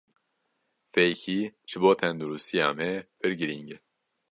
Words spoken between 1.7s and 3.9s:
bo tendirustiya me pir girîng e.